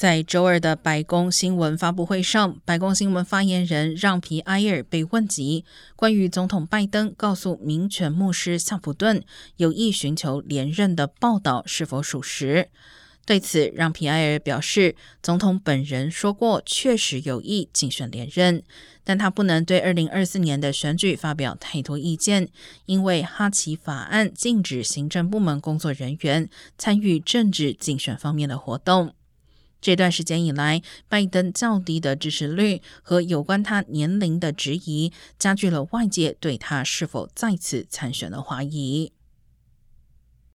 [0.00, 5.62] 在周二的白宫新闻发布会上，白宫新闻发言人让皮埃尔被问及
[5.94, 9.22] 关于总统拜登告诉民权牧师夏普顿
[9.58, 12.70] 有意寻求连任的报道是否属实。
[13.26, 18.62] 对此，让皮埃尔表示，总统本人说过确实有意竞选连任，
[19.04, 22.48] 但他不能对二零二四年的选举发表太多意见，
[22.86, 26.48] 因为哈奇法案禁止行政部门工作人员
[26.78, 29.12] 参与政治竞选方面的活动。
[29.80, 39.12] 这段时间以来，拜登较低的支持率和有关他年龄的质疑，加剧了外界对他是否再次参选的怀疑。